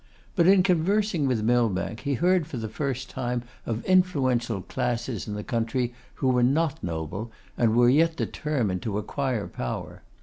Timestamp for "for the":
2.47-2.67